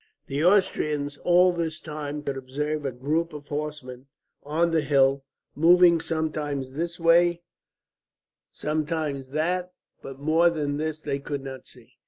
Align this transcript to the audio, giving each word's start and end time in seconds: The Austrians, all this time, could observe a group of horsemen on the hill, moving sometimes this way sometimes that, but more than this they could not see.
The 0.25 0.43
Austrians, 0.43 1.17
all 1.19 1.53
this 1.53 1.79
time, 1.79 2.23
could 2.23 2.35
observe 2.35 2.87
a 2.87 2.91
group 2.91 3.33
of 3.33 3.49
horsemen 3.49 4.07
on 4.41 4.71
the 4.71 4.81
hill, 4.81 5.23
moving 5.53 6.01
sometimes 6.01 6.71
this 6.71 6.99
way 6.99 7.43
sometimes 8.51 9.29
that, 9.29 9.73
but 10.01 10.17
more 10.19 10.49
than 10.49 10.77
this 10.77 11.01
they 11.01 11.19
could 11.19 11.43
not 11.43 11.67
see. 11.67 11.93